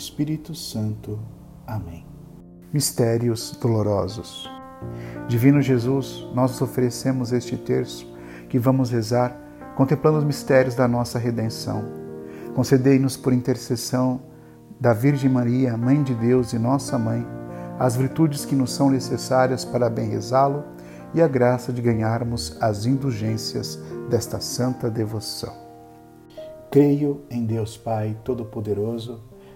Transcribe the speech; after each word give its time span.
Espírito 0.00 0.54
Santo. 0.54 1.18
Amém. 1.66 2.06
Mistérios 2.72 3.54
dolorosos. 3.60 4.48
Divino 5.28 5.60
Jesus, 5.60 6.26
nós 6.34 6.58
oferecemos 6.62 7.34
este 7.34 7.54
terço 7.54 8.10
que 8.48 8.58
vamos 8.58 8.90
rezar 8.90 9.36
contemplando 9.76 10.16
os 10.16 10.24
mistérios 10.24 10.74
da 10.74 10.88
nossa 10.88 11.18
redenção. 11.18 11.84
Concedei-nos 12.54 13.18
por 13.18 13.34
intercessão 13.34 14.22
da 14.80 14.94
Virgem 14.94 15.28
Maria, 15.28 15.76
Mãe 15.76 16.02
de 16.02 16.14
Deus 16.14 16.54
e 16.54 16.58
nossa 16.58 16.98
Mãe, 16.98 17.22
as 17.78 17.94
virtudes 17.94 18.46
que 18.46 18.56
nos 18.56 18.72
são 18.72 18.88
necessárias 18.88 19.66
para 19.66 19.90
bem 19.90 20.08
rezá-lo 20.08 20.64
e 21.12 21.20
a 21.20 21.28
graça 21.28 21.74
de 21.74 21.82
ganharmos 21.82 22.56
as 22.58 22.86
indulgências 22.86 23.78
desta 24.08 24.40
santa 24.40 24.90
devoção. 24.90 25.52
Creio 26.70 27.22
em 27.28 27.44
Deus 27.44 27.76
Pai 27.76 28.16
Todo-Poderoso, 28.24 29.28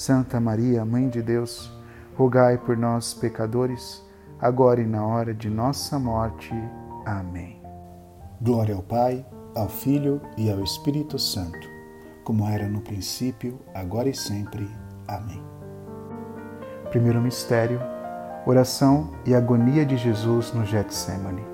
Santa 0.00 0.40
Maria, 0.40 0.82
Mãe 0.82 1.10
de 1.10 1.20
Deus, 1.20 1.70
rogai 2.16 2.56
por 2.56 2.74
nós, 2.74 3.12
pecadores, 3.12 4.02
agora 4.40 4.80
e 4.80 4.86
na 4.86 5.06
hora 5.06 5.34
de 5.34 5.50
nossa 5.50 5.98
morte. 5.98 6.54
Amém. 7.04 7.60
Glória 8.40 8.74
ao 8.74 8.82
Pai, 8.82 9.22
ao 9.54 9.68
Filho 9.68 10.18
e 10.38 10.50
ao 10.50 10.64
Espírito 10.64 11.18
Santo, 11.18 11.68
como 12.24 12.48
era 12.48 12.66
no 12.66 12.80
princípio, 12.80 13.60
agora 13.74 14.08
e 14.08 14.14
sempre. 14.14 14.66
Amém. 15.06 15.44
Primeiro 16.88 17.20
mistério: 17.20 17.78
oração 18.46 19.10
e 19.26 19.34
agonia 19.34 19.84
de 19.84 19.98
Jesus 19.98 20.50
no 20.54 20.64
Getsemane. 20.64 21.44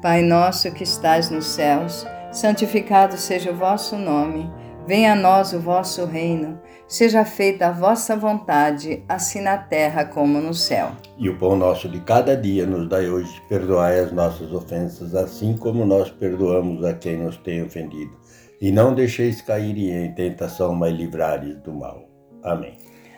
Pai 0.00 0.22
nosso 0.22 0.72
que 0.72 0.84
estais 0.84 1.28
nos 1.28 1.44
céus, 1.44 2.06
santificado 2.32 3.18
seja 3.18 3.52
o 3.52 3.56
vosso 3.56 3.94
nome. 3.98 4.50
Venha 4.86 5.14
a 5.14 5.16
nós 5.16 5.54
o 5.54 5.60
vosso 5.60 6.04
reino, 6.04 6.60
seja 6.86 7.24
feita 7.24 7.68
a 7.68 7.72
vossa 7.72 8.14
vontade, 8.14 9.02
assim 9.08 9.40
na 9.40 9.56
terra 9.56 10.04
como 10.04 10.40
no 10.40 10.52
céu. 10.52 10.90
E 11.16 11.28
o 11.30 11.38
pão 11.38 11.56
nosso 11.56 11.88
de 11.88 12.00
cada 12.00 12.36
dia 12.36 12.66
nos 12.66 12.86
dai 12.88 13.08
hoje, 13.08 13.42
perdoai 13.48 13.98
as 14.00 14.12
nossas 14.12 14.52
ofensas, 14.52 15.14
assim 15.14 15.56
como 15.56 15.86
nós 15.86 16.10
perdoamos 16.10 16.84
a 16.84 16.92
quem 16.92 17.16
nos 17.16 17.38
tem 17.38 17.62
ofendido. 17.62 18.12
E 18.60 18.70
não 18.70 18.94
deixeis 18.94 19.40
cair 19.40 19.76
em 19.78 20.14
tentação, 20.14 20.74
mas 20.74 20.94
livrai 20.94 21.38
do 21.38 21.72
mal. 21.72 22.06
Amém. 22.42 22.76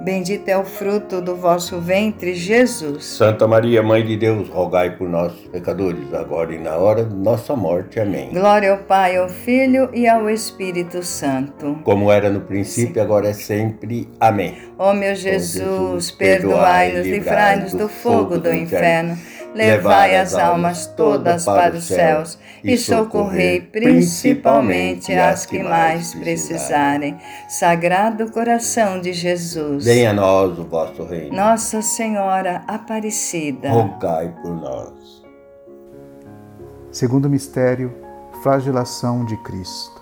Bendito 0.00 0.48
é 0.48 0.58
o 0.58 0.64
fruto 0.64 1.20
do 1.20 1.36
vosso 1.36 1.78
ventre, 1.78 2.34
Jesus. 2.34 3.04
Santa 3.04 3.46
Maria, 3.46 3.82
Mãe 3.82 4.04
de 4.04 4.16
Deus, 4.16 4.48
rogai 4.48 4.96
por 4.96 5.08
nós, 5.08 5.32
pecadores, 5.52 6.12
agora 6.12 6.52
e 6.52 6.58
na 6.58 6.76
hora 6.76 7.04
de 7.04 7.14
nossa 7.14 7.54
morte. 7.54 8.00
Amém. 8.00 8.30
Glória 8.30 8.72
ao 8.72 8.78
Pai, 8.78 9.16
ao 9.16 9.28
Filho 9.28 9.88
e 9.92 10.08
ao 10.08 10.28
Espírito 10.28 11.02
Santo. 11.02 11.78
Como 11.84 12.10
era 12.10 12.30
no 12.30 12.40
princípio, 12.40 12.94
Sim. 12.94 13.00
agora 13.00 13.28
é 13.28 13.32
sempre. 13.32 14.08
Amém. 14.18 14.56
Ó 14.76 14.92
meu 14.92 15.14
Jesus, 15.14 15.52
Jesus 15.52 16.10
perdoai-nos, 16.10 17.06
livrai-nos 17.06 17.72
do 17.72 17.88
fogo 17.88 18.38
do 18.38 18.52
inferno. 18.52 19.12
inferno 19.12 19.31
levai 19.54 20.16
as 20.16 20.34
almas 20.34 20.86
todas 20.86 21.44
para 21.44 21.76
os 21.76 21.84
céus 21.84 22.38
e 22.64 22.76
socorrei 22.76 23.60
principalmente 23.60 25.12
as 25.12 25.46
que 25.46 25.62
mais 25.62 26.14
precisarem. 26.14 27.18
Sagrado 27.48 28.30
coração 28.30 29.00
de 29.00 29.12
Jesus, 29.12 29.84
venha 29.84 30.10
a 30.10 30.14
nós 30.14 30.58
o 30.58 30.64
vosso 30.64 31.04
reino. 31.04 31.34
Nossa 31.34 31.82
Senhora 31.82 32.62
Aparecida, 32.66 33.70
rogai 33.70 34.34
por 34.42 34.54
nós. 34.54 35.22
Segundo 36.90 37.28
mistério, 37.28 37.94
flagelação 38.42 39.24
de 39.24 39.36
Cristo. 39.38 40.01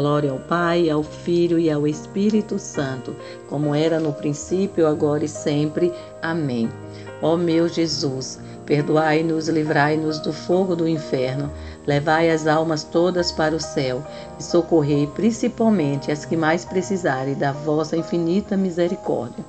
Glória 0.00 0.30
ao 0.30 0.38
Pai, 0.38 0.88
ao 0.88 1.02
Filho 1.02 1.58
e 1.58 1.70
ao 1.70 1.86
Espírito 1.86 2.58
Santo, 2.58 3.14
como 3.50 3.74
era 3.74 4.00
no 4.00 4.14
princípio, 4.14 4.86
agora 4.86 5.26
e 5.26 5.28
sempre. 5.28 5.92
Amém. 6.22 6.70
Ó 7.20 7.36
meu 7.36 7.68
Jesus, 7.68 8.40
perdoai-nos, 8.64 9.48
livrai-nos 9.48 10.18
do 10.20 10.32
fogo 10.32 10.74
do 10.74 10.88
inferno 10.88 11.52
Levai 11.86 12.30
as 12.30 12.46
almas 12.46 12.82
todas 12.82 13.30
para 13.30 13.54
o 13.54 13.60
céu 13.60 14.02
e 14.38 14.42
socorrei 14.42 15.06
principalmente 15.06 16.10
as 16.10 16.24
que 16.24 16.36
mais 16.36 16.64
precisarem 16.64 17.34
da 17.34 17.52
vossa 17.52 17.94
infinita 17.94 18.56
misericórdia. 18.56 19.44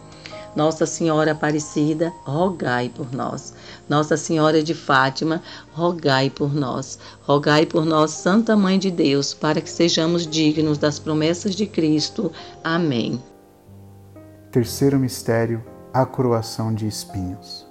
Nossa 0.54 0.86
Senhora 0.86 1.32
Aparecida, 1.32 2.12
rogai 2.26 2.90
por 2.90 3.14
nós. 3.14 3.54
Nossa 3.90 4.18
Senhora 4.18 4.64
de 4.64 4.74
Fátima, 4.74 5.42
rogai 5.72 6.30
por 6.30 6.54
nós. 6.54 7.00
Rogai 7.24 7.66
por 7.66 7.86
nós, 7.86 8.12
Santa 8.12 8.56
Mãe 8.56 8.78
de 8.78 8.92
Deus, 8.92 9.34
para 9.34 9.62
que 9.62 9.70
sejamos 9.70 10.26
dignos 10.26 10.78
das 10.78 11.00
promessas 11.00 11.56
de 11.56 11.66
Cristo. 11.66 12.32
Amém. 12.64 13.22
Terceiro 14.52 15.00
mistério, 15.00 15.64
a 15.94 16.06
coroação 16.06 16.74
de 16.74 16.88
espinhos. 16.88 17.71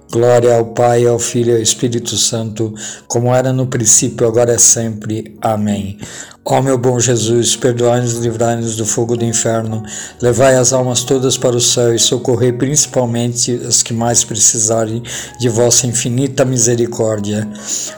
Glória 0.11 0.57
ao 0.57 0.65
Pai, 0.65 1.07
ao 1.07 1.17
Filho 1.17 1.51
e 1.51 1.55
ao 1.55 1.61
Espírito 1.61 2.17
Santo, 2.17 2.75
como 3.07 3.33
era 3.33 3.53
no 3.53 3.67
princípio, 3.67 4.27
agora 4.27 4.51
é 4.51 4.57
sempre. 4.57 5.37
Amém. 5.41 5.97
Ó 6.43 6.61
meu 6.61 6.77
bom 6.77 6.99
Jesus, 6.99 7.55
perdoai-nos 7.55 8.17
e 8.17 8.19
livrai-nos 8.19 8.75
do 8.75 8.85
fogo 8.85 9.15
do 9.15 9.23
inferno, 9.23 9.83
levai 10.21 10.57
as 10.57 10.73
almas 10.73 11.05
todas 11.05 11.37
para 11.37 11.55
o 11.55 11.61
céu 11.61 11.95
e 11.95 11.99
socorrei 11.99 12.51
principalmente 12.51 13.53
as 13.65 13.81
que 13.81 13.93
mais 13.93 14.25
precisarem 14.25 15.01
de 15.39 15.47
vossa 15.47 15.87
infinita 15.87 16.43
misericórdia. 16.43 17.47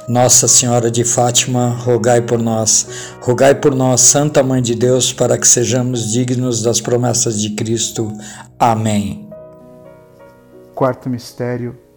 Nossa 0.08 0.48
Senhora 0.48 0.92
de 0.92 1.04
Fátima, 1.04 1.70
rogai 1.70 2.22
por 2.22 2.40
nós. 2.40 2.86
Rogai 3.22 3.56
por 3.56 3.74
nós, 3.74 4.02
Santa 4.02 4.44
Mãe 4.44 4.62
de 4.62 4.76
Deus, 4.76 5.12
para 5.12 5.36
que 5.36 5.48
sejamos 5.48 6.12
dignos 6.12 6.62
das 6.62 6.80
promessas 6.80 7.42
de 7.42 7.56
Cristo. 7.56 8.14
Amém. 8.60 9.28
Quarto 10.76 11.10
mistério 11.10 11.83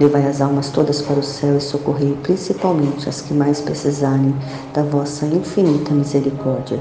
Levai 0.00 0.26
as 0.26 0.40
almas 0.40 0.70
todas 0.70 1.02
para 1.02 1.18
o 1.18 1.22
céu 1.22 1.58
e 1.58 1.60
socorrei 1.60 2.16
principalmente 2.22 3.06
as 3.06 3.20
que 3.20 3.34
mais 3.34 3.60
precisarem 3.60 4.34
da 4.72 4.82
vossa 4.82 5.26
infinita 5.26 5.92
misericórdia. 5.92 6.80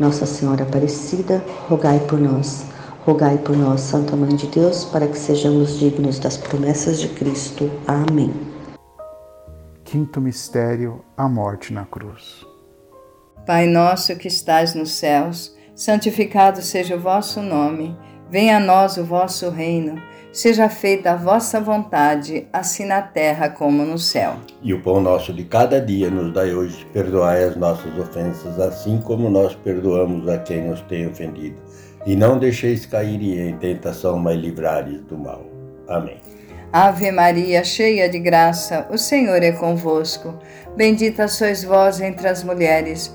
Nossa 0.00 0.26
Senhora 0.26 0.64
Aparecida, 0.64 1.42
rogai 1.68 2.00
por 2.00 2.18
nós. 2.18 2.66
Rogai 3.04 3.38
por 3.38 3.56
nós, 3.56 3.82
Santa 3.82 4.16
Mãe 4.16 4.34
de 4.34 4.48
Deus, 4.48 4.84
para 4.84 5.06
que 5.06 5.16
sejamos 5.16 5.78
dignos 5.78 6.18
das 6.18 6.36
promessas 6.36 6.98
de 6.98 7.08
Cristo. 7.08 7.70
Amém. 7.86 8.34
Quinto 9.84 10.20
mistério, 10.20 11.04
a 11.16 11.28
morte 11.28 11.72
na 11.72 11.84
cruz. 11.84 12.44
Pai 13.46 13.68
nosso 13.68 14.16
que 14.16 14.26
estais 14.26 14.74
nos 14.74 14.90
céus, 14.90 15.56
santificado 15.72 16.60
seja 16.60 16.96
o 16.96 17.00
vosso 17.00 17.40
nome. 17.40 17.96
Venha 18.30 18.56
a 18.56 18.60
nós 18.60 18.96
o 18.96 19.04
vosso 19.04 19.50
reino. 19.50 20.00
Seja 20.32 20.68
feita 20.68 21.12
a 21.12 21.16
vossa 21.16 21.60
vontade, 21.60 22.46
assim 22.52 22.84
na 22.84 23.00
terra 23.00 23.48
como 23.48 23.84
no 23.84 23.98
céu. 23.98 24.34
E 24.62 24.74
o 24.74 24.82
pão 24.82 25.00
nosso 25.00 25.32
de 25.32 25.44
cada 25.44 25.80
dia 25.80 26.10
nos 26.10 26.32
dai 26.32 26.52
hoje. 26.52 26.86
Perdoai 26.92 27.44
as 27.44 27.56
nossas 27.56 27.96
ofensas, 27.98 28.60
assim 28.60 29.00
como 29.00 29.30
nós 29.30 29.54
perdoamos 29.54 30.28
a 30.28 30.38
quem 30.38 30.68
nos 30.68 30.82
tem 30.82 31.08
ofendido. 31.08 31.56
E 32.04 32.14
não 32.14 32.38
deixeis 32.38 32.84
cair 32.84 33.22
em 33.22 33.56
tentação, 33.56 34.18
mas 34.18 34.38
livrai 34.38 34.84
do 35.08 35.16
mal. 35.16 35.46
Amém. 35.88 36.20
Ave 36.72 37.10
Maria, 37.10 37.64
cheia 37.64 38.08
de 38.08 38.18
graça, 38.18 38.86
o 38.90 38.98
Senhor 38.98 39.42
é 39.42 39.52
convosco. 39.52 40.34
Bendita 40.76 41.26
sois 41.26 41.64
vós 41.64 42.00
entre 42.00 42.28
as 42.28 42.44
mulheres, 42.44 43.14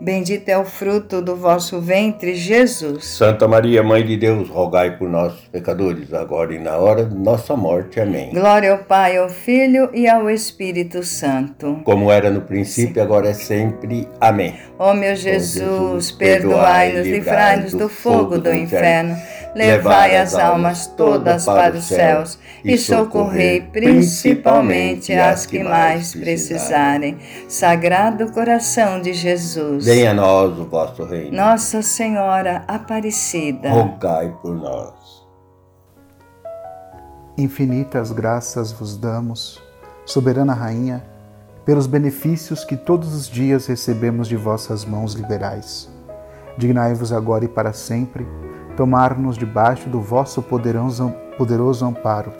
Bendito 0.00 0.48
é 0.48 0.56
o 0.56 0.64
fruto 0.64 1.20
do 1.20 1.36
vosso 1.36 1.78
ventre, 1.78 2.34
Jesus. 2.34 3.04
Santa 3.04 3.46
Maria, 3.46 3.82
Mãe 3.82 4.02
de 4.02 4.16
Deus, 4.16 4.48
rogai 4.48 4.96
por 4.96 5.06
nós, 5.10 5.34
pecadores, 5.52 6.14
agora 6.14 6.54
e 6.54 6.58
na 6.58 6.78
hora 6.78 7.04
de 7.04 7.14
nossa 7.14 7.54
morte. 7.54 8.00
Amém. 8.00 8.30
Glória 8.30 8.72
ao 8.72 8.78
Pai, 8.78 9.18
ao 9.18 9.28
Filho 9.28 9.90
e 9.92 10.08
ao 10.08 10.30
Espírito 10.30 11.02
Santo. 11.04 11.82
Como 11.84 12.10
era 12.10 12.30
no 12.30 12.40
princípio, 12.40 13.02
agora 13.02 13.28
é 13.28 13.34
sempre. 13.34 14.08
Amém. 14.18 14.54
Ó 14.78 14.94
meu 14.94 15.14
Jesus, 15.14 16.10
perdoai-nos, 16.12 17.06
livrai-nos 17.06 17.74
do 17.74 17.90
fogo 17.90 18.38
do 18.38 18.54
inferno 18.54 19.14
levai 19.54 20.16
as 20.16 20.34
almas 20.34 20.86
todas 20.86 21.44
para 21.44 21.76
os 21.76 21.84
céus 21.84 22.38
e 22.64 22.76
socorrei 22.76 23.60
principalmente 23.60 25.12
as 25.12 25.46
que 25.46 25.62
mais 25.62 26.14
precisarem. 26.14 27.18
Sagrado 27.48 28.30
coração 28.32 29.00
de 29.00 29.12
Jesus, 29.12 29.84
venha 29.84 30.10
a 30.10 30.14
nós 30.14 30.58
o 30.58 30.64
vosso 30.64 31.04
reino. 31.04 31.36
Nossa 31.36 31.82
Senhora 31.82 32.64
Aparecida, 32.68 33.70
rogai 33.70 34.34
por 34.42 34.54
nós. 34.54 35.20
Infinitas 37.36 38.12
graças 38.12 38.70
vos 38.70 38.96
damos, 38.96 39.62
soberana 40.04 40.52
rainha, 40.52 41.02
pelos 41.64 41.86
benefícios 41.86 42.64
que 42.64 42.76
todos 42.76 43.14
os 43.14 43.28
dias 43.28 43.66
recebemos 43.66 44.28
de 44.28 44.36
vossas 44.36 44.84
mãos 44.84 45.14
liberais. 45.14 45.88
Dignai-vos 46.58 47.12
agora 47.12 47.44
e 47.44 47.48
para 47.48 47.72
sempre 47.72 48.26
tomar-nos 48.76 49.36
debaixo 49.36 49.88
do 49.88 50.00
vosso 50.00 50.42
poderoso 50.42 51.84
amparo. 51.84 52.32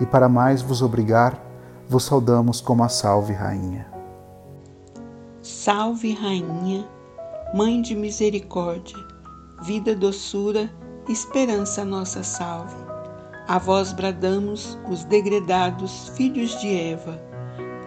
E 0.00 0.06
para 0.06 0.28
mais 0.28 0.62
vos 0.62 0.82
obrigar, 0.82 1.38
vos 1.88 2.04
saudamos 2.04 2.60
como 2.60 2.84
a 2.84 2.88
Salve 2.88 3.32
Rainha. 3.32 3.86
Salve 5.42 6.12
Rainha, 6.14 6.86
Mãe 7.54 7.80
de 7.80 7.94
misericórdia, 7.94 8.98
vida, 9.62 9.96
doçura, 9.96 10.70
esperança 11.08 11.82
nossa 11.82 12.22
salve. 12.22 12.76
A 13.48 13.58
vós 13.58 13.90
bradamos, 13.90 14.78
os 14.86 15.02
degredados 15.04 16.10
filhos 16.10 16.60
de 16.60 16.68
Eva. 16.68 17.18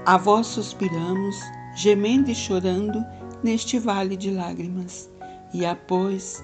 A 0.03 0.17
vós 0.17 0.47
suspiramos, 0.47 1.35
gemendo 1.75 2.31
e 2.31 2.33
chorando 2.33 3.05
neste 3.43 3.77
vale 3.77 4.17
de 4.17 4.31
lágrimas. 4.31 5.07
E 5.53 5.63
após, 5.63 6.43